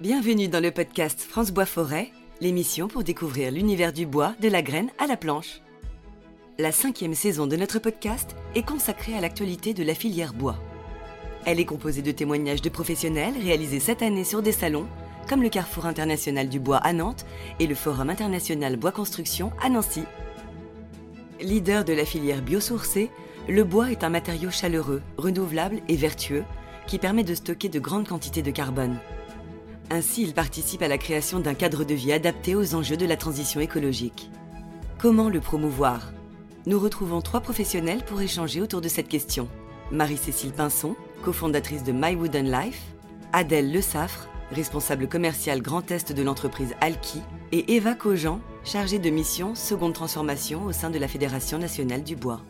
Bienvenue 0.00 0.48
dans 0.48 0.62
le 0.62 0.70
podcast 0.70 1.20
France 1.20 1.50
Bois 1.50 1.66
Forêt, 1.66 2.10
l'émission 2.40 2.88
pour 2.88 3.04
découvrir 3.04 3.52
l'univers 3.52 3.92
du 3.92 4.06
bois, 4.06 4.34
de 4.40 4.48
la 4.48 4.62
graine 4.62 4.88
à 4.98 5.06
la 5.06 5.18
planche. 5.18 5.60
La 6.58 6.72
cinquième 6.72 7.12
saison 7.12 7.46
de 7.46 7.54
notre 7.54 7.78
podcast 7.78 8.34
est 8.54 8.66
consacrée 8.66 9.14
à 9.14 9.20
l'actualité 9.20 9.74
de 9.74 9.84
la 9.84 9.94
filière 9.94 10.32
bois. 10.32 10.56
Elle 11.44 11.60
est 11.60 11.66
composée 11.66 12.00
de 12.00 12.12
témoignages 12.12 12.62
de 12.62 12.70
professionnels 12.70 13.34
réalisés 13.42 13.78
cette 13.78 14.00
année 14.00 14.24
sur 14.24 14.40
des 14.40 14.52
salons, 14.52 14.86
comme 15.28 15.42
le 15.42 15.50
Carrefour 15.50 15.84
international 15.84 16.48
du 16.48 16.60
bois 16.60 16.78
à 16.78 16.94
Nantes 16.94 17.26
et 17.58 17.66
le 17.66 17.74
Forum 17.74 18.08
international 18.08 18.76
bois 18.76 18.92
construction 18.92 19.52
à 19.62 19.68
Nancy. 19.68 20.04
Leader 21.42 21.84
de 21.84 21.92
la 21.92 22.06
filière 22.06 22.40
biosourcée, 22.40 23.10
le 23.50 23.64
bois 23.64 23.90
est 23.90 24.02
un 24.02 24.08
matériau 24.08 24.50
chaleureux, 24.50 25.02
renouvelable 25.18 25.82
et 25.88 25.96
vertueux 25.96 26.44
qui 26.86 26.98
permet 26.98 27.22
de 27.22 27.34
stocker 27.34 27.68
de 27.68 27.80
grandes 27.80 28.08
quantités 28.08 28.40
de 28.40 28.50
carbone. 28.50 28.96
Ainsi, 29.92 30.22
il 30.22 30.34
participe 30.34 30.82
à 30.82 30.88
la 30.88 30.98
création 30.98 31.40
d'un 31.40 31.54
cadre 31.54 31.82
de 31.82 31.94
vie 31.94 32.12
adapté 32.12 32.54
aux 32.54 32.76
enjeux 32.76 32.96
de 32.96 33.06
la 33.06 33.16
transition 33.16 33.60
écologique. 33.60 34.30
Comment 34.98 35.28
le 35.28 35.40
promouvoir? 35.40 36.12
Nous 36.66 36.78
retrouvons 36.78 37.20
trois 37.20 37.40
professionnels 37.40 38.04
pour 38.04 38.20
échanger 38.20 38.60
autour 38.60 38.80
de 38.80 38.88
cette 38.88 39.08
question. 39.08 39.48
Marie-Cécile 39.90 40.52
Pinson, 40.52 40.94
cofondatrice 41.24 41.82
de 41.82 41.90
My 41.90 42.14
Wooden 42.14 42.50
Life, 42.52 42.80
Adèle 43.32 43.72
Le 43.72 43.80
Saffre, 43.80 44.28
responsable 44.52 45.08
commercial 45.08 45.60
Grand 45.60 45.90
Est 45.90 46.12
de 46.12 46.22
l'entreprise 46.22 46.74
Alki, 46.80 47.20
et 47.50 47.74
Eva 47.74 47.94
Cogent, 47.94 48.40
chargée 48.62 49.00
de 49.00 49.10
mission 49.10 49.56
seconde 49.56 49.94
transformation 49.94 50.66
au 50.66 50.72
sein 50.72 50.90
de 50.90 50.98
la 50.98 51.08
Fédération 51.08 51.58
nationale 51.58 52.04
du 52.04 52.14
bois 52.14 52.42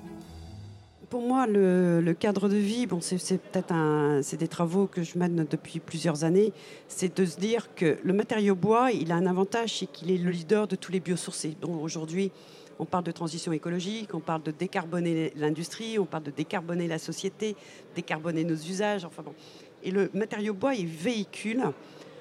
pour 1.10 1.22
moi, 1.22 1.48
le, 1.48 2.14
cadre 2.18 2.48
de 2.48 2.56
vie, 2.56 2.86
bon, 2.86 3.00
c'est 3.00 3.16
peut-être 3.38 3.74
c'est 4.22 4.36
des 4.36 4.48
travaux 4.48 4.86
que 4.86 5.02
je 5.02 5.18
mène 5.18 5.44
depuis 5.50 5.80
plusieurs 5.80 6.22
années. 6.22 6.52
C'est 6.86 7.18
de 7.18 7.26
se 7.26 7.36
dire 7.36 7.74
que 7.74 7.98
le 8.04 8.12
matériau 8.12 8.54
bois, 8.54 8.92
il 8.92 9.10
a 9.10 9.16
un 9.16 9.26
avantage, 9.26 9.80
c'est 9.80 9.86
qu'il 9.86 10.12
est 10.12 10.16
le 10.16 10.30
leader 10.30 10.68
de 10.68 10.76
tous 10.76 10.92
les 10.92 11.00
biosourcés. 11.00 11.56
Donc 11.60 11.82
aujourd'hui, 11.82 12.30
on 12.78 12.84
parle 12.84 13.02
de 13.02 13.10
transition 13.10 13.50
écologique, 13.52 14.14
on 14.14 14.20
parle 14.20 14.44
de 14.44 14.52
décarboner 14.52 15.32
l'industrie, 15.36 15.98
on 15.98 16.06
parle 16.06 16.22
de 16.22 16.30
décarboner 16.30 16.86
la 16.86 17.00
société, 17.00 17.56
décarboner 17.96 18.44
nos 18.44 18.54
usages. 18.54 19.04
Enfin 19.04 19.24
bon. 19.24 19.34
Et 19.82 19.90
le 19.90 20.10
matériau 20.14 20.54
bois, 20.54 20.76
il 20.76 20.86
véhicule 20.86 21.64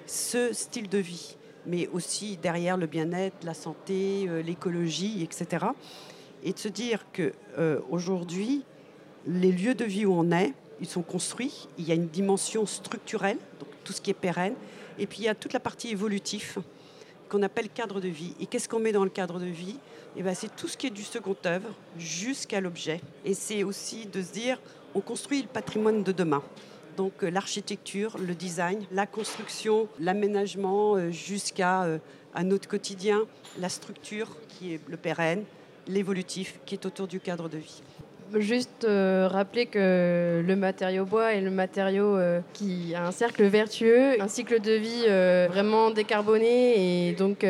ce 0.07 0.51
style 0.51 0.89
de 0.89 0.97
vie, 0.97 1.37
mais 1.67 1.87
aussi 1.89 2.37
derrière 2.37 2.75
le 2.75 2.87
bien-être, 2.87 3.37
la 3.43 3.53
santé, 3.53 4.25
euh, 4.27 4.41
l'écologie, 4.41 5.21
etc. 5.21 5.67
Et 6.43 6.53
de 6.53 6.57
se 6.57 6.69
dire 6.69 7.05
que 7.13 7.33
euh, 7.59 7.79
aujourd'hui, 7.91 8.63
les 9.29 9.51
lieux 9.51 9.75
de 9.75 9.85
vie 9.85 10.05
où 10.05 10.13
on 10.13 10.31
est, 10.31 10.53
ils 10.81 10.87
sont 10.87 11.03
construits. 11.03 11.67
Il 11.77 11.87
y 11.87 11.91
a 11.91 11.95
une 11.95 12.07
dimension 12.07 12.65
structurelle, 12.65 13.37
donc 13.59 13.69
tout 13.83 13.93
ce 13.93 14.01
qui 14.01 14.09
est 14.09 14.15
pérenne. 14.15 14.55
Et 14.97 15.05
puis 15.05 15.19
il 15.19 15.25
y 15.25 15.29
a 15.29 15.35
toute 15.35 15.53
la 15.53 15.59
partie 15.59 15.89
évolutive 15.89 16.57
qu'on 17.29 17.43
appelle 17.43 17.69
cadre 17.69 18.01
de 18.01 18.07
vie. 18.07 18.33
Et 18.39 18.47
qu'est-ce 18.47 18.67
qu'on 18.67 18.79
met 18.79 18.91
dans 18.91 19.03
le 19.03 19.09
cadre 19.09 19.39
de 19.39 19.45
vie? 19.45 19.77
Eh 20.17 20.23
ben, 20.23 20.33
C'est 20.33 20.55
tout 20.55 20.67
ce 20.67 20.75
qui 20.75 20.87
est 20.87 20.91
du 20.91 21.03
second 21.03 21.35
œuvre 21.45 21.69
jusqu'à 21.97 22.59
l'objet. 22.59 23.01
Et 23.23 23.35
c'est 23.35 23.63
aussi 23.63 24.07
de 24.07 24.21
se 24.21 24.31
dire, 24.31 24.59
on 24.95 25.01
construit 25.01 25.43
le 25.43 25.47
patrimoine 25.47 26.03
de 26.03 26.11
demain. 26.11 26.41
Donc 26.97 27.23
euh, 27.23 27.29
l'architecture, 27.29 28.17
le 28.17 28.33
design, 28.33 28.83
la 28.91 29.05
construction, 29.05 29.87
l'aménagement 29.99 30.95
euh, 30.95 31.11
jusqu'à 31.11 31.83
euh, 31.83 31.99
notre 32.43 32.67
quotidien, 32.67 33.21
la 33.59 33.69
structure 33.69 34.35
qui 34.47 34.73
est 34.73 34.81
le 34.87 34.97
pérenne, 34.97 35.43
l'évolutif 35.87 36.59
qui 36.65 36.75
est 36.75 36.85
autour 36.85 37.07
du 37.07 37.19
cadre 37.19 37.47
de 37.47 37.57
vie 37.57 37.81
juste 38.37 38.83
euh, 38.83 39.27
rappeler 39.31 39.65
que 39.65 40.43
le 40.45 40.55
matériau 40.55 41.05
bois 41.05 41.33
est 41.33 41.41
le 41.41 41.51
matériau 41.51 42.15
euh, 42.15 42.39
qui 42.53 42.93
a 42.95 43.05
un 43.05 43.11
cercle 43.11 43.43
vertueux, 43.45 44.21
un 44.21 44.27
cycle 44.27 44.59
de 44.59 44.71
vie 44.71 45.05
euh, 45.07 45.47
vraiment 45.49 45.91
décarboné 45.91 47.07
et 47.07 47.13
donc 47.13 47.45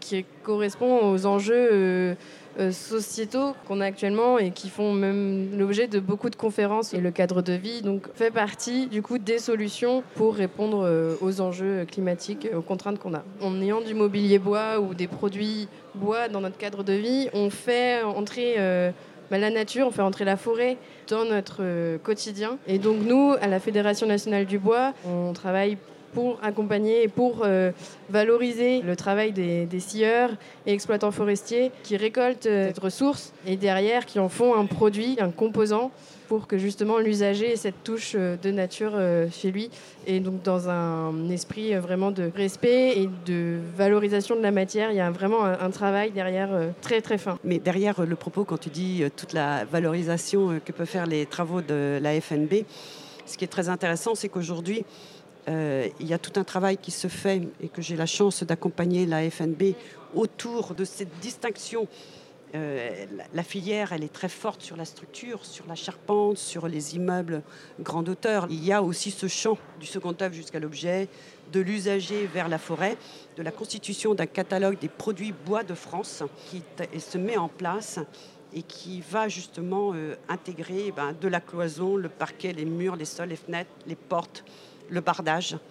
qui 0.00 0.24
correspond 0.42 1.12
aux 1.12 1.26
enjeux 1.26 2.16
sociétaux 2.70 3.54
qu'on 3.66 3.80
a 3.80 3.86
actuellement 3.86 4.38
et 4.38 4.50
qui 4.50 4.68
font 4.68 4.92
même 4.92 5.56
l'objet 5.56 5.86
de 5.86 6.00
beaucoup 6.00 6.30
de 6.30 6.36
conférences. 6.36 6.92
Et 6.94 7.00
le 7.00 7.10
cadre 7.10 7.42
de 7.42 7.52
vie 7.52 7.82
donc, 7.82 8.06
fait 8.14 8.30
partie 8.30 8.86
du 8.86 9.02
coup 9.02 9.18
des 9.18 9.38
solutions 9.38 10.02
pour 10.16 10.34
répondre 10.34 11.16
aux 11.20 11.40
enjeux 11.40 11.84
climatiques, 11.84 12.48
aux 12.54 12.62
contraintes 12.62 12.98
qu'on 12.98 13.14
a. 13.14 13.22
En 13.40 13.60
ayant 13.60 13.80
du 13.80 13.94
mobilier 13.94 14.38
bois 14.38 14.80
ou 14.80 14.94
des 14.94 15.06
produits 15.06 15.68
bois 15.94 16.28
dans 16.28 16.40
notre 16.40 16.58
cadre 16.58 16.82
de 16.82 16.92
vie, 16.92 17.28
on 17.32 17.50
fait 17.50 18.02
entrer 18.02 18.56
bah, 19.30 19.38
la 19.38 19.50
nature, 19.50 19.86
on 19.86 19.90
fait 19.90 20.02
entrer 20.02 20.24
la 20.24 20.36
forêt 20.36 20.76
dans 21.08 21.24
notre 21.24 21.58
euh, 21.60 21.98
quotidien. 21.98 22.58
Et 22.66 22.78
donc 22.78 22.98
nous, 23.04 23.34
à 23.40 23.46
la 23.46 23.60
Fédération 23.60 24.06
nationale 24.06 24.46
du 24.46 24.58
bois, 24.58 24.92
on 25.06 25.32
travaille 25.32 25.76
pour 26.12 26.38
accompagner 26.42 27.04
et 27.04 27.08
pour 27.08 27.42
euh, 27.44 27.70
valoriser 28.08 28.82
le 28.82 28.96
travail 28.96 29.32
des, 29.32 29.66
des, 29.66 29.80
scieurs 29.80 30.30
et 30.66 30.72
exploitants 30.72 31.10
forestiers 31.10 31.70
qui 31.82 31.96
récoltent 31.96 32.46
euh, 32.46 32.68
cette 32.68 32.78
ressource 32.78 33.32
et 33.46 33.56
derrière 33.56 34.06
qui 34.06 34.18
en 34.18 34.28
font 34.28 34.54
un 34.54 34.66
produit, 34.66 35.16
un 35.20 35.30
composant 35.30 35.90
pour 36.28 36.46
que 36.46 36.58
justement 36.58 36.98
l'usager 36.98 37.52
ait 37.52 37.56
cette 37.56 37.82
touche 37.82 38.14
euh, 38.16 38.36
de 38.42 38.50
nature 38.50 38.92
chez 39.32 39.50
lui. 39.50 39.70
Et 40.06 40.20
donc 40.20 40.42
dans 40.42 40.68
un 40.68 41.28
esprit 41.30 41.74
vraiment 41.74 42.10
de 42.10 42.30
respect 42.34 42.98
et 42.98 43.08
de 43.26 43.58
valorisation 43.76 44.36
de 44.36 44.42
la 44.42 44.50
matière, 44.50 44.90
il 44.90 44.96
y 44.96 45.00
a 45.00 45.10
vraiment 45.10 45.44
un, 45.44 45.70
travail 45.70 46.10
derrière 46.10 46.50
très 46.80 47.00
très 47.00 47.18
fin. 47.18 47.38
Mais 47.44 47.58
derrière 47.58 48.04
le 48.04 48.16
propos, 48.16 48.44
quand 48.44 48.58
tu 48.58 48.70
dis 48.70 49.04
toute 49.16 49.32
la 49.32 49.64
valorisation 49.64 50.60
que 50.64 50.72
peuvent 50.72 50.86
faire 50.86 51.06
les 51.06 51.26
travaux 51.26 51.60
de 51.60 51.98
la 52.02 52.20
FNB, 52.20 52.64
ce 53.30 53.38
qui 53.38 53.44
est 53.44 53.48
très 53.48 53.68
intéressant, 53.68 54.14
c'est 54.14 54.28
qu'aujourd'hui, 54.28 54.84
il 55.50 56.06
y 56.06 56.14
a 56.14 56.18
tout 56.18 56.38
un 56.38 56.44
travail 56.44 56.76
qui 56.76 56.90
se 56.90 57.08
fait 57.08 57.42
et 57.60 57.68
que 57.68 57.82
j'ai 57.82 57.96
la 57.96 58.06
chance 58.06 58.42
d'accompagner 58.44 59.04
la 59.04 59.28
FNB 59.28 59.74
autour 60.14 60.74
de 60.74 60.84
cette 60.84 61.18
distinction 61.20 61.88
euh, 62.54 63.06
la, 63.32 63.42
filière, 63.44 63.92
elle 63.92 64.02
est 64.02 64.12
très 64.12 64.28
forte 64.28 64.60
sur 64.60 64.76
la 64.76 64.84
structure, 64.84 65.44
sur 65.44 65.66
la 65.66 65.76
charpente, 65.76 66.36
sur 66.36 66.66
les 66.66 66.96
immeubles 66.96 67.42
grande 67.78 68.08
hauteur. 68.08 68.46
Il 68.50 68.64
y 68.64 68.72
a 68.72 68.82
aussi 68.82 69.12
ce 69.12 69.28
champ 69.28 69.56
du 69.78 69.86
second 69.86 70.16
œuvre 70.20 70.34
jusqu'à 70.34 70.58
l'objet, 70.58 71.08
de 71.52 71.60
l'usager 71.60 72.26
vers 72.26 72.48
la 72.48 72.58
forêt, 72.58 72.96
de 73.36 73.42
la 73.42 73.52
constitution 73.52 74.14
d'un 74.14 74.26
catalogue 74.26 74.78
des 74.80 74.88
produits 74.88 75.32
bois 75.32 75.62
de 75.62 75.74
France 75.74 76.24
qui 76.50 76.62
se 76.98 77.18
met 77.18 77.36
en 77.36 77.48
place 77.48 78.00
et 78.52 78.62
qui 78.62 79.00
va 79.00 79.28
justement 79.28 79.92
euh, 79.94 80.16
intégrer 80.28 80.92
ben, 80.94 81.14
de 81.20 81.28
la 81.28 81.40
cloison, 81.40 81.96
le 81.96 82.08
parquet, 82.08 82.52
les 82.52 82.64
murs, 82.64 82.96
les 82.96 83.04
sols, 83.04 83.28
les 83.28 83.36
fenêtres, 83.36 83.70
les 83.86 83.94
portes, 83.94 84.44
le. 84.90 85.02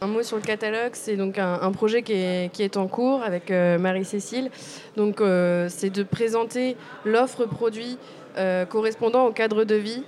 Un 0.02 0.08
mot 0.08 0.24
sur 0.24 0.38
le 0.38 0.44
catalogue, 0.44 0.92
c'est 0.94 1.16
donc 1.16 1.38
un, 1.38 1.72
projet 1.72 2.02
qui 2.02 2.14
est, 2.14 2.52
qui 2.52 2.64
est, 2.64 2.78
en 2.78 2.88
cours 2.88 3.22
avec 3.22 3.52
euh, 3.52 3.78
Marie-Cécile. 3.78 4.50
Donc 4.96 5.22
euh, 5.22 5.68
c'est 5.70 5.90
de 5.90 6.04
présenter 6.04 6.76
l'offre 7.06 7.46
produit 7.46 7.98
euh, 8.38 8.66
correspondant 8.66 9.26
au 9.26 9.32
cadre 9.32 9.64
de 9.64 9.76
vie, 9.76 10.04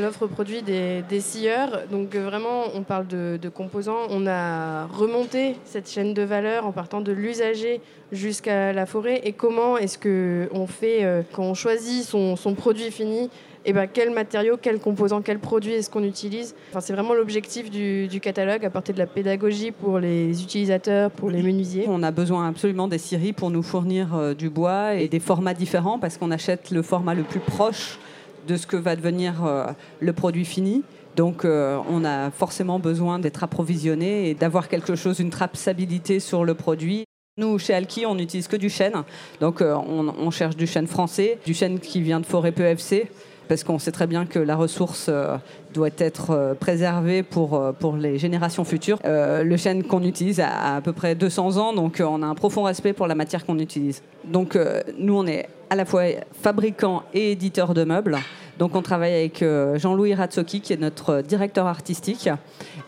l'offre 0.00 0.26
produit 0.26 0.62
des, 0.62 1.02
des, 1.08 1.20
scieurs. 1.20 1.82
Donc 1.90 2.14
vraiment, 2.14 2.64
on 2.74 2.82
parle 2.82 3.06
de, 3.06 3.48
composants. 3.48 4.06
On 4.10 4.26
a 4.26 4.86
remonté 4.86 5.56
cette 5.64 5.88
chaîne 5.88 6.14
de 6.14 6.22
valeur 6.22 6.66
en 6.66 6.72
partant 6.72 7.00
de 7.00 7.12
l'usager 7.12 7.80
jusqu'à 8.12 8.72
la 8.72 8.86
forêt. 8.86 9.20
Et 9.24 9.32
comment 9.32 9.76
est-ce 9.78 9.98
qu'on 9.98 10.66
fait 10.66 11.24
quand 11.32 11.44
on 11.44 11.54
choisit 11.54 12.04
son, 12.04 12.36
son 12.36 12.54
produit 12.54 12.90
fini 12.90 13.30
et 13.66 13.70
eh 13.70 13.72
ben, 13.72 13.88
quel 13.92 14.10
matériau, 14.10 14.56
quel 14.62 14.78
composant, 14.78 15.22
quel 15.22 15.40
produit 15.40 15.72
est-ce 15.72 15.90
qu'on 15.90 16.04
utilise? 16.04 16.54
Enfin, 16.70 16.78
c'est 16.78 16.92
vraiment 16.92 17.14
l'objectif 17.14 17.68
du, 17.68 18.20
catalogue, 18.22 18.64
apporter 18.64 18.92
de 18.92 18.98
la 18.98 19.06
pédagogie 19.06 19.72
pour 19.72 19.98
les 19.98 20.40
utilisateurs, 20.40 21.10
pour 21.10 21.30
les 21.30 21.42
menuisiers. 21.42 21.86
On 21.88 22.04
a 22.04 22.12
besoin 22.12 22.46
absolument 22.46 22.86
des 22.86 22.98
scieries 22.98 23.32
pour 23.32 23.50
nous 23.50 23.64
fournir 23.64 24.14
euh, 24.14 24.34
du 24.34 24.50
bois 24.50 24.94
et 24.94 25.08
des 25.08 25.18
formats 25.18 25.52
différents 25.52 25.98
parce 25.98 26.16
qu'on 26.16 26.30
achète 26.30 26.70
le 26.70 26.80
format 26.82 27.14
le 27.14 27.24
plus 27.24 27.40
proche 27.40 27.98
de 28.46 28.56
ce 28.56 28.66
que 28.66 28.76
va 28.76 28.96
devenir 28.96 29.44
euh, 29.44 29.66
le 30.00 30.12
produit 30.12 30.44
fini. 30.44 30.82
Donc 31.16 31.44
euh, 31.44 31.78
on 31.88 32.04
a 32.04 32.30
forcément 32.30 32.78
besoin 32.78 33.18
d'être 33.18 33.42
approvisionné 33.42 34.30
et 34.30 34.34
d'avoir 34.34 34.68
quelque 34.68 34.94
chose, 34.94 35.18
une 35.18 35.30
traçabilité 35.30 36.20
sur 36.20 36.44
le 36.44 36.54
produit. 36.54 37.04
Nous, 37.38 37.58
chez 37.58 37.74
Alki, 37.74 38.06
on 38.06 38.14
n'utilise 38.14 38.48
que 38.48 38.56
du 38.56 38.70
chêne. 38.70 38.94
Donc 39.40 39.60
on, 39.60 40.08
on, 40.08 40.30
cherche 40.30 40.56
du 40.56 40.66
chêne 40.66 40.86
français, 40.86 41.38
du 41.44 41.52
chêne 41.52 41.80
qui 41.80 42.00
vient 42.00 42.20
de 42.20 42.26
forêt 42.26 42.52
PFC 42.52 43.08
parce 43.48 43.64
qu'on 43.64 43.78
sait 43.78 43.92
très 43.92 44.06
bien 44.06 44.26
que 44.26 44.38
la 44.38 44.56
ressource 44.56 45.06
euh, 45.08 45.36
doit 45.74 45.90
être 45.98 46.30
euh, 46.30 46.54
préservée 46.54 47.22
pour, 47.22 47.54
euh, 47.54 47.72
pour 47.72 47.96
les 47.96 48.18
générations 48.18 48.64
futures. 48.64 48.98
le 49.04 49.56
chêne 49.56 49.84
qu'on 49.84 50.02
utilise 50.02 50.40
a 50.40 50.76
à 50.76 50.80
peu 50.80 50.92
près 50.92 51.14
200 51.14 51.56
ans, 51.56 51.72
donc 51.72 52.02
on 52.04 52.22
a 52.22 52.26
un 52.26 52.34
profond 52.34 52.62
respect 52.64 52.92
pour 52.92 53.06
la 53.06 53.14
matière 53.14 53.44
qu'on 53.44 53.58
utilise. 53.58 54.02
Donc 54.24 54.58
nous, 54.98 55.16
on 55.16 55.26
est 55.26 55.48
à 55.70 55.76
la 55.76 55.84
fois 55.84 56.02
fabricant 56.42 57.02
et 57.12 57.32
éditeur 57.32 57.74
de 57.74 57.84
meubles. 57.84 58.18
Donc 58.58 58.74
on 58.74 58.82
travaille 58.82 59.14
avec 59.14 59.42
euh, 59.42 59.78
Jean-Louis 59.78 60.14
Ratsoki, 60.14 60.60
qui 60.60 60.72
est 60.72 60.80
notre 60.80 61.20
directeur 61.20 61.66
artistique, 61.66 62.30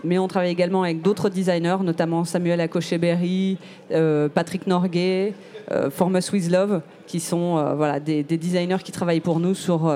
mais 0.02 0.18
on 0.18 0.26
travaille 0.26 0.50
également 0.50 0.82
avec 0.82 1.02
d'autres 1.02 1.28
designers, 1.28 1.78
notamment 1.82 2.24
Samuel 2.24 2.60
Akosheberry, 2.60 3.58
euh, 3.92 4.28
Patrick 4.28 4.66
Norgay, 4.66 5.34
euh, 5.70 5.90
Formus 5.90 6.22
With 6.32 6.50
Love, 6.50 6.80
qui 7.06 7.20
sont 7.20 7.74
voilà, 7.76 8.00
des, 8.00 8.22
designers 8.22 8.82
qui 8.82 8.92
travaillent 8.92 9.20
pour 9.20 9.40
nous 9.40 9.54
sur 9.54 9.90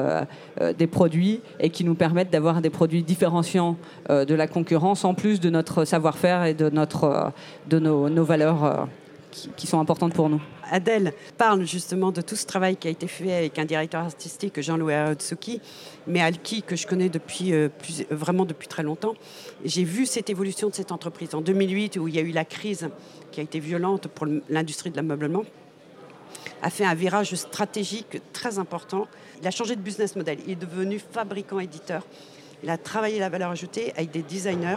des 0.79 0.87
produits 0.87 1.43
et 1.61 1.69
qui 1.69 1.85
nous 1.85 1.95
permettent 1.95 2.31
d'avoir 2.31 2.63
des 2.63 2.71
produits 2.71 3.03
différenciants 3.03 3.77
de 4.09 4.35
la 4.35 4.47
concurrence, 4.47 5.05
en 5.05 5.13
plus 5.13 5.39
de 5.39 5.51
notre 5.51 5.85
savoir-faire 5.85 6.45
et 6.45 6.55
de, 6.55 6.71
notre, 6.71 7.33
de 7.69 7.79
nos 7.79 8.25
valeurs 8.25 8.89
qui, 9.33 9.67
sont 9.67 9.81
importantes 9.81 10.15
pour 10.15 10.29
nous. 10.29 10.41
Adèle 10.71 11.13
parle 11.37 11.67
justement 11.67 12.13
de 12.13 12.21
tout 12.21 12.37
ce 12.37 12.47
travail 12.47 12.77
qui 12.77 12.89
a 12.89 12.91
été 12.91 13.07
fait 13.07 13.33
avec 13.33 13.59
un 13.59 13.65
directeur 13.65 14.03
artistique, 14.03 14.61
Jean-Louis 14.61 14.95
Arotsuki, 14.95 15.61
mais 16.07 16.21
Alki, 16.21 16.63
que 16.63 16.77
je 16.77 16.87
connais 16.87 17.09
depuis, 17.09 17.53
euh, 17.53 17.69
vraiment 18.11 18.45
depuis 18.45 18.69
très 18.69 18.83
longtemps. 18.83 19.15
J'ai 19.65 19.85
vu 19.85 20.07
cette 20.07 20.31
évolution 20.31 20.69
de 20.69 20.75
cette 20.75 20.93
entreprise. 20.93 21.35
En 21.35 21.41
2008, 21.41 21.97
où 21.97 22.09
il 22.09 22.15
y 22.15 22.19
a 22.19 22.23
eu 22.23 22.33
la 22.33 22.45
crise 22.45 22.89
qui 23.31 23.41
a 23.41 23.43
été 23.43 23.59
violente 23.59 24.09
pour 24.09 24.27
l'industrie 24.49 24.91
de 24.91 24.97
l'ameublement, 24.97 25.45
a 26.63 26.71
fait 26.71 26.85
un 26.85 26.95
virage 26.95 27.35
stratégique 27.35 28.21
très 28.33 28.59
important. 28.59 29.09
Il 29.41 29.47
a 29.47 29.51
changé 29.51 29.75
de 29.75 29.81
business 29.81 30.15
model. 30.15 30.39
Il 30.47 30.53
est 30.53 30.57
devenu 30.57 30.99
fabricant-éditeur. 30.99 32.07
Il 32.63 32.71
a 32.71 32.79
travaillé 32.79 33.19
la 33.19 33.29
valeur 33.29 33.51
ajoutée 33.51 33.93
avec 33.97 34.13
des 34.13 34.23
designers 34.23 34.77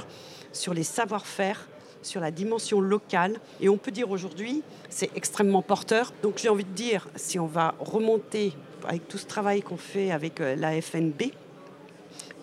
sur 0.51 0.73
les 0.73 0.83
savoir-faire 0.83 1.67
sur 2.05 2.21
la 2.21 2.31
dimension 2.31 2.79
locale. 2.79 3.39
Et 3.59 3.69
on 3.69 3.77
peut 3.77 3.91
dire 3.91 4.09
aujourd'hui, 4.11 4.63
c'est 4.89 5.09
extrêmement 5.15 5.61
porteur. 5.61 6.13
Donc 6.23 6.37
j'ai 6.37 6.49
envie 6.49 6.63
de 6.63 6.69
dire, 6.69 7.07
si 7.15 7.39
on 7.39 7.47
va 7.47 7.75
remonter 7.79 8.53
avec 8.87 9.07
tout 9.07 9.17
ce 9.17 9.25
travail 9.25 9.61
qu'on 9.61 9.77
fait 9.77 10.11
avec 10.11 10.39
euh, 10.39 10.55
la 10.55 10.79
FNB 10.79 11.31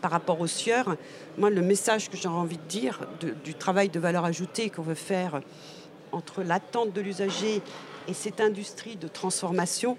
par 0.00 0.10
rapport 0.10 0.40
aux 0.40 0.48
sieurs, 0.48 0.96
moi 1.38 1.48
le 1.48 1.62
message 1.62 2.10
que 2.10 2.16
j'ai 2.16 2.28
envie 2.28 2.56
de 2.56 2.68
dire 2.68 3.00
du 3.44 3.54
travail 3.54 3.88
de 3.88 4.00
valeur 4.00 4.24
ajoutée 4.24 4.68
qu'on 4.68 4.82
veut 4.82 4.94
faire 4.94 5.40
entre 6.10 6.42
l'attente 6.42 6.92
de 6.92 7.00
l'usager 7.00 7.62
et 8.08 8.14
cette 8.14 8.40
industrie 8.40 8.96
de 8.96 9.06
transformation, 9.06 9.96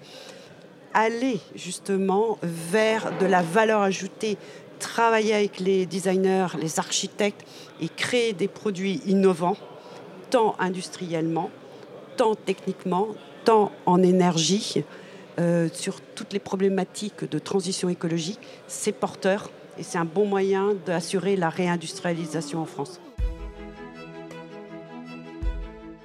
aller 0.92 1.40
justement 1.54 2.38
vers 2.42 3.16
de 3.18 3.26
la 3.26 3.42
valeur 3.42 3.80
ajoutée 3.80 4.36
travailler 4.78 5.34
avec 5.34 5.60
les 5.60 5.86
designers, 5.86 6.48
les 6.60 6.78
architectes 6.78 7.44
et 7.80 7.88
créer 7.88 8.32
des 8.32 8.48
produits 8.48 9.00
innovants, 9.06 9.56
tant 10.30 10.54
industriellement, 10.58 11.50
tant 12.16 12.34
techniquement, 12.34 13.08
tant 13.44 13.72
en 13.86 14.02
énergie, 14.02 14.84
euh, 15.40 15.68
sur 15.72 16.00
toutes 16.00 16.32
les 16.32 16.38
problématiques 16.38 17.28
de 17.28 17.38
transition 17.38 17.88
écologique, 17.88 18.38
c'est 18.68 18.92
porteur 18.92 19.50
et 19.78 19.82
c'est 19.82 19.98
un 19.98 20.04
bon 20.04 20.26
moyen 20.26 20.74
d'assurer 20.86 21.34
la 21.34 21.48
réindustrialisation 21.48 22.60
en 22.60 22.66
France. 22.66 23.00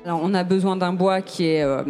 Alors, 0.04 0.22
on 0.24 0.33
a 0.33 0.44
besoin 0.44 0.75
d'un 0.75 0.94
bois 0.94 1.22
qui 1.22 1.45
est 1.45 1.62
euh, 1.62 1.83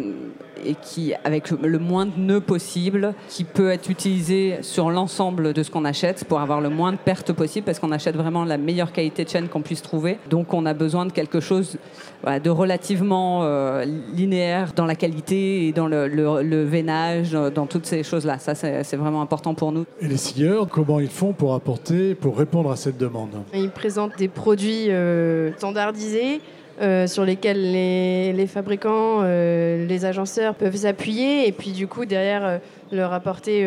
et 0.64 0.74
qui, 0.74 1.14
avec 1.24 1.50
le 1.50 1.78
moins 1.78 2.06
de 2.06 2.18
nœuds 2.18 2.40
possible, 2.40 3.14
qui 3.28 3.44
peut 3.44 3.70
être 3.70 3.90
utilisé 3.90 4.58
sur 4.62 4.90
l'ensemble 4.90 5.52
de 5.52 5.62
ce 5.62 5.70
qu'on 5.70 5.84
achète 5.84 6.24
pour 6.24 6.40
avoir 6.40 6.60
le 6.60 6.68
moins 6.68 6.92
de 6.92 6.98
pertes 6.98 7.32
possible, 7.32 7.64
parce 7.64 7.78
qu'on 7.78 7.92
achète 7.92 8.16
vraiment 8.16 8.44
la 8.44 8.58
meilleure 8.58 8.92
qualité 8.92 9.24
de 9.24 9.28
chaîne 9.28 9.48
qu'on 9.48 9.62
puisse 9.62 9.82
trouver. 9.82 10.18
Donc 10.28 10.54
on 10.54 10.66
a 10.66 10.74
besoin 10.74 11.06
de 11.06 11.12
quelque 11.12 11.40
chose 11.40 11.78
de 12.26 12.50
relativement 12.50 13.44
euh, 13.44 13.84
linéaire 14.14 14.72
dans 14.74 14.86
la 14.86 14.94
qualité 14.94 15.66
et 15.66 15.72
dans 15.72 15.86
le, 15.86 16.06
le, 16.06 16.64
veinage, 16.64 17.32
dans 17.32 17.66
toutes 17.66 17.86
ces 17.86 18.02
choses-là. 18.02 18.38
Ça, 18.38 18.54
c'est 18.54 18.96
vraiment 18.96 19.22
important 19.22 19.54
pour 19.54 19.72
nous. 19.72 19.86
Et 20.00 20.08
les 20.08 20.16
scieurs, 20.16 20.68
comment 20.68 21.00
ils 21.00 21.08
font 21.08 21.32
pour 21.32 21.54
apporter, 21.54 22.14
pour 22.14 22.36
répondre 22.36 22.70
à 22.70 22.76
cette 22.76 22.98
demande? 22.98 23.30
Ils 23.54 23.70
présentent 23.70 24.18
des 24.18 24.28
produits 24.28 24.90
euh, 24.90 25.52
standardisés 25.56 26.40
euh, 26.80 27.06
sur 27.06 27.26
lesquels 27.26 27.72
les, 27.72 28.46
fabricants, 28.46 29.20
euh, 29.22 29.86
les 29.86 30.06
agenceurs 30.06 30.54
peuvent 30.54 30.76
s'appuyer 30.76 31.46
et 31.46 31.52
puis 31.52 31.72
du 31.72 31.86
coup 31.86 32.06
derrière 32.06 32.44
euh, 32.44 32.58
leur 32.90 33.12
apporter 33.12 33.60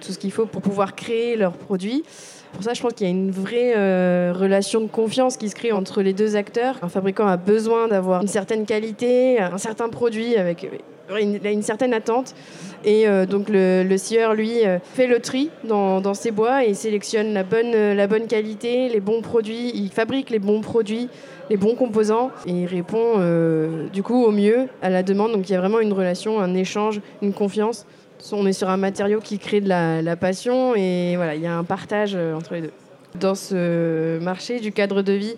tout 0.00 0.12
ce 0.12 0.18
qu'il 0.18 0.32
faut 0.32 0.46
pour 0.46 0.62
pouvoir 0.62 0.94
créer 0.94 1.36
leurs 1.36 1.54
produits. 1.54 2.04
Pour 2.52 2.62
ça, 2.62 2.72
je 2.72 2.80
pense 2.80 2.94
qu'il 2.94 3.06
y 3.06 3.10
a 3.10 3.12
une 3.12 3.30
vraie 3.30 3.74
relation 4.32 4.80
de 4.80 4.86
confiance 4.86 5.36
qui 5.36 5.50
se 5.50 5.54
crée 5.54 5.72
entre 5.72 6.00
les 6.00 6.14
deux 6.14 6.36
acteurs. 6.36 6.78
Un 6.80 6.88
fabricant 6.88 7.26
a 7.26 7.36
besoin 7.36 7.86
d'avoir 7.88 8.22
une 8.22 8.28
certaine 8.28 8.64
qualité, 8.64 9.38
un 9.40 9.58
certain 9.58 9.90
produit 9.90 10.36
avec 10.36 10.66
une, 11.18 11.38
une 11.44 11.62
certaine 11.62 11.94
attente. 11.94 12.34
Et 12.84 13.06
donc 13.28 13.48
le, 13.48 13.96
scieur, 13.96 14.34
lui, 14.34 14.60
fait 14.94 15.08
le 15.08 15.18
tri 15.18 15.50
dans, 15.64 16.14
ses 16.14 16.30
bois 16.30 16.64
et 16.64 16.74
sélectionne 16.74 17.32
la 17.32 17.42
bonne, 17.42 17.72
la 17.72 18.06
bonne 18.06 18.28
qualité, 18.28 18.88
les 18.88 19.00
bons 19.00 19.22
produits. 19.22 19.72
Il 19.74 19.90
fabrique 19.90 20.30
les 20.30 20.38
bons 20.38 20.60
produits 20.60 21.08
les 21.50 21.56
bons 21.56 21.74
composants 21.74 22.30
et 22.46 22.52
il 22.52 22.66
répond 22.66 23.14
euh, 23.18 23.88
du 23.88 24.02
coup 24.02 24.24
au 24.24 24.30
mieux 24.30 24.68
à 24.82 24.90
la 24.90 25.02
demande. 25.02 25.32
Donc 25.32 25.48
il 25.48 25.52
y 25.52 25.56
a 25.56 25.60
vraiment 25.60 25.80
une 25.80 25.92
relation, 25.92 26.40
un 26.40 26.54
échange, 26.54 27.00
une 27.22 27.32
confiance. 27.32 27.86
On 28.32 28.46
est 28.46 28.52
sur 28.52 28.70
un 28.70 28.76
matériau 28.76 29.20
qui 29.20 29.38
crée 29.38 29.60
de 29.60 29.68
la, 29.68 30.16
passion 30.16 30.74
et 30.74 31.14
voilà, 31.16 31.34
il 31.34 31.42
y 31.42 31.46
a 31.46 31.56
un 31.56 31.64
partage 31.64 32.14
euh, 32.14 32.34
entre 32.34 32.54
les 32.54 32.62
deux. 32.62 32.72
Dans 33.14 33.34
ce 33.34 34.18
marché 34.18 34.60
du 34.60 34.72
cadre 34.72 35.02
de 35.02 35.12
vie 35.12 35.36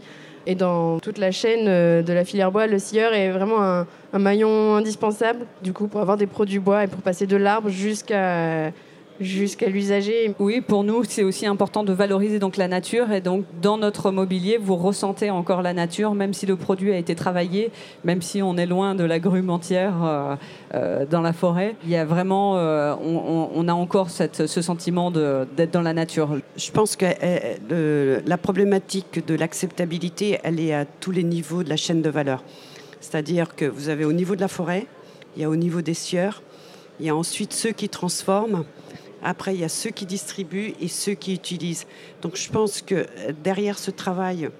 et 0.48 0.54
dans 0.54 0.98
toute 0.98 1.18
la 1.18 1.30
chaîne 1.30 1.68
euh, 1.68 2.02
de 2.02 2.12
la 2.14 2.24
filière 2.24 2.50
bois, 2.50 2.66
le 2.66 2.78
scieur 2.78 3.12
est 3.12 3.30
vraiment 3.30 3.62
un, 3.62 3.86
un 4.14 4.18
maillon 4.18 4.76
indispensable 4.76 5.40
du 5.62 5.74
coup 5.74 5.88
pour 5.88 6.00
avoir 6.00 6.16
des 6.16 6.26
produits 6.26 6.58
bois 6.58 6.84
et 6.84 6.86
pour 6.86 7.02
passer 7.02 7.26
de 7.26 7.36
l'arbre 7.36 7.68
jusqu'à 7.68 8.72
jusqu'à 9.20 9.68
l'usager. 9.68 10.34
Oui, 10.38 10.60
pour 10.60 10.84
nous, 10.84 11.04
c'est 11.04 11.22
aussi 11.22 11.46
important 11.46 11.84
de 11.84 11.92
valoriser 11.92 12.38
donc 12.38 12.56
la 12.56 12.68
nature 12.68 13.10
et 13.12 13.20
donc 13.20 13.44
dans 13.60 13.78
notre 13.78 14.10
mobilier, 14.10 14.58
vous 14.58 14.76
ressentez 14.76 15.30
encore 15.30 15.62
la 15.62 15.72
nature, 15.72 16.14
même 16.14 16.34
si 16.34 16.46
le 16.46 16.56
produit 16.56 16.92
a 16.92 16.96
été 16.96 17.14
travaillé, 17.14 17.70
même 18.04 18.22
si 18.22 18.42
on 18.42 18.56
est 18.56 18.66
loin 18.66 18.94
de 18.94 19.04
la 19.04 19.18
grume 19.18 19.50
entière 19.50 19.94
euh, 20.04 20.36
euh, 20.74 21.06
dans 21.06 21.20
la 21.20 21.32
forêt. 21.32 21.74
Il 21.84 21.90
y 21.90 21.96
a 21.96 22.04
vraiment, 22.04 22.56
euh, 22.56 22.94
on, 22.94 23.68
a 23.68 23.72
encore 23.72 24.10
cette, 24.10 24.46
ce 24.46 24.62
sentiment 24.62 25.10
d'être 25.10 25.72
dans 25.72 25.82
la 25.82 25.92
nature. 25.92 26.38
Je 26.56 26.70
pense 26.70 26.96
que 26.96 27.06
la 28.26 28.38
problématique 28.38 29.26
de 29.26 29.34
l'acceptabilité, 29.34 30.38
elle 30.42 30.60
est 30.60 30.74
à 30.74 30.84
tous 30.84 31.10
les 31.10 31.24
niveaux 31.24 31.62
de 31.62 31.68
la 31.68 31.76
chaîne 31.76 32.02
de 32.02 32.10
valeur. 32.10 32.42
C'est-à-dire 33.00 33.54
que 33.54 33.64
vous 33.64 33.88
avez 33.88 34.04
au 34.04 34.12
niveau 34.12 34.36
de 34.36 34.40
la 34.40 34.48
forêt, 34.48 34.86
il 35.36 35.42
y 35.42 35.44
a 35.44 35.50
au 35.50 35.56
niveau 35.56 35.82
des 35.82 35.94
sieurs, 35.94 36.42
il 37.00 37.06
y 37.06 37.10
a 37.10 37.16
ensuite 37.16 37.52
ceux 37.52 37.70
qui 37.70 37.88
transforment, 37.88 38.64
après, 39.22 39.54
il 39.54 39.60
y 39.60 39.64
a 39.64 39.68
ceux 39.68 39.90
qui 39.90 40.06
distribuent 40.06 40.74
et 40.80 40.88
ceux 40.88 41.14
qui 41.14 41.34
utilisent. 41.34 41.86
Donc 42.22 42.36
je 42.36 42.48
pense 42.50 42.82
que 42.82 43.06
derrière 43.42 43.78
ce 43.78 43.90
travail 43.90 44.50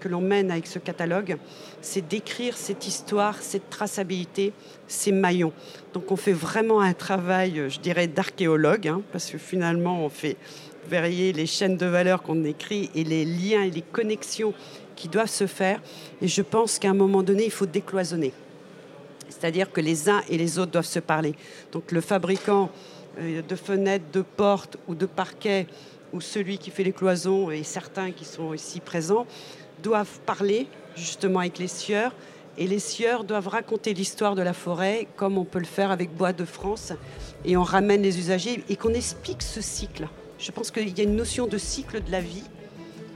que 0.00 0.08
l'on 0.08 0.20
mène 0.22 0.50
avec 0.50 0.66
ce 0.66 0.78
catalogue, 0.78 1.36
c'est 1.82 2.06
d'écrire 2.06 2.56
cette 2.56 2.86
histoire, 2.86 3.42
cette 3.42 3.68
traçabilité, 3.68 4.52
ces 4.88 5.12
maillons. 5.12 5.52
Donc 5.92 6.10
on 6.10 6.16
fait 6.16 6.32
vraiment 6.32 6.80
un 6.80 6.94
travail, 6.94 7.64
je 7.68 7.78
dirais, 7.78 8.06
d'archéologue, 8.06 8.88
hein, 8.88 9.02
parce 9.12 9.30
que 9.30 9.38
finalement 9.38 10.04
on 10.04 10.08
fait 10.08 10.36
vérifier 10.88 11.32
les 11.32 11.46
chaînes 11.46 11.76
de 11.76 11.86
valeur 11.86 12.22
qu'on 12.22 12.42
écrit 12.44 12.90
et 12.94 13.04
les 13.04 13.24
liens 13.24 13.62
et 13.62 13.70
les 13.70 13.82
connexions 13.82 14.54
qui 14.96 15.08
doivent 15.08 15.28
se 15.28 15.46
faire. 15.46 15.80
Et 16.20 16.28
je 16.28 16.42
pense 16.42 16.78
qu'à 16.78 16.90
un 16.90 16.94
moment 16.94 17.22
donné, 17.22 17.44
il 17.44 17.50
faut 17.50 17.66
décloisonner. 17.66 18.32
C'est-à-dire 19.28 19.72
que 19.72 19.80
les 19.80 20.08
uns 20.08 20.22
et 20.28 20.36
les 20.38 20.58
autres 20.58 20.72
doivent 20.72 20.84
se 20.84 21.00
parler. 21.00 21.34
Donc 21.72 21.90
le 21.92 22.00
fabricant 22.00 22.64
euh, 22.64 22.91
de 23.18 23.56
fenêtres, 23.56 24.04
de 24.12 24.22
portes 24.22 24.76
ou 24.88 24.94
de 24.94 25.06
parquets, 25.06 25.66
ou 26.12 26.20
celui 26.20 26.58
qui 26.58 26.70
fait 26.70 26.84
les 26.84 26.92
cloisons 26.92 27.50
et 27.50 27.62
certains 27.62 28.10
qui 28.10 28.24
sont 28.24 28.54
ici 28.54 28.80
présents, 28.80 29.26
doivent 29.82 30.20
parler 30.26 30.66
justement 30.96 31.40
avec 31.40 31.58
les 31.58 31.68
sieurs. 31.68 32.14
Et 32.58 32.66
les 32.66 32.78
sieurs 32.78 33.24
doivent 33.24 33.48
raconter 33.48 33.94
l'histoire 33.94 34.34
de 34.34 34.42
la 34.42 34.52
forêt 34.52 35.08
comme 35.16 35.38
on 35.38 35.44
peut 35.44 35.58
le 35.58 35.64
faire 35.64 35.90
avec 35.90 36.14
Bois 36.14 36.34
de 36.34 36.44
France. 36.44 36.92
Et 37.44 37.56
on 37.56 37.62
ramène 37.62 38.02
les 38.02 38.18
usagers 38.18 38.62
et 38.68 38.76
qu'on 38.76 38.92
explique 38.92 39.42
ce 39.42 39.62
cycle. 39.62 40.06
Je 40.38 40.50
pense 40.50 40.70
qu'il 40.70 40.96
y 40.96 41.00
a 41.00 41.04
une 41.04 41.16
notion 41.16 41.46
de 41.46 41.56
cycle 41.56 42.02
de 42.02 42.10
la 42.10 42.20
vie. 42.20 42.44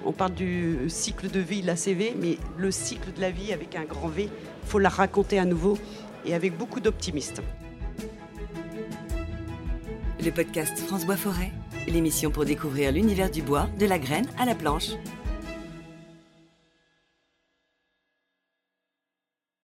On 0.07 0.13
parle 0.13 0.35
du 0.35 0.89
cycle 0.89 1.29
de 1.29 1.41
vie, 1.41 1.63
la 1.63 1.77
CV, 1.77 2.15
mais 2.19 2.39
le 2.57 2.71
cycle 2.71 3.13
de 3.13 3.21
la 3.21 3.31
vie 3.31 3.53
avec 3.53 3.75
un 3.75 3.85
grand 3.85 4.09
V, 4.09 4.29
il 4.63 4.69
faut 4.69 4.79
la 4.79 4.89
raconter 4.89 5.39
à 5.39 5.45
nouveau 5.45 5.77
et 6.25 6.35
avec 6.35 6.57
beaucoup 6.57 6.81
d'optimisme 6.81 7.43
le 10.27 10.33
podcast 10.33 10.77
France 10.81 11.07
Bois 11.07 11.17
Forêt, 11.17 11.53
l'émission 11.87 12.33
pour 12.33 12.45
découvrir 12.45 12.91
l'univers 12.91 13.31
du 13.31 13.43
bois, 13.43 13.69
de 13.79 13.87
la 13.87 13.97
graine 13.97 14.27
à 14.37 14.45
la 14.45 14.57
planche. 14.57 14.91